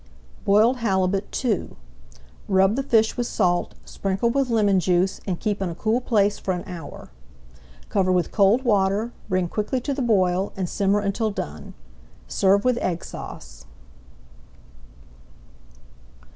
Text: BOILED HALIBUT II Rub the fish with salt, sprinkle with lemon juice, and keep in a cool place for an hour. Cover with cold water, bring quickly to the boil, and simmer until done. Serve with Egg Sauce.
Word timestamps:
BOILED 0.45 0.77
HALIBUT 0.77 1.45
II 1.45 1.75
Rub 2.47 2.75
the 2.75 2.81
fish 2.81 3.15
with 3.15 3.27
salt, 3.27 3.75
sprinkle 3.85 4.31
with 4.31 4.49
lemon 4.49 4.79
juice, 4.79 5.21
and 5.27 5.39
keep 5.39 5.61
in 5.61 5.69
a 5.69 5.75
cool 5.75 6.01
place 6.01 6.39
for 6.39 6.55
an 6.55 6.63
hour. 6.65 7.11
Cover 7.89 8.11
with 8.11 8.31
cold 8.31 8.63
water, 8.63 9.11
bring 9.29 9.47
quickly 9.47 9.79
to 9.81 9.93
the 9.93 10.01
boil, 10.01 10.53
and 10.57 10.67
simmer 10.67 11.01
until 11.01 11.29
done. 11.29 11.75
Serve 12.27 12.65
with 12.65 12.77
Egg 12.79 13.05
Sauce. 13.05 13.67